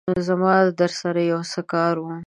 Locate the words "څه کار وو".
1.51-2.11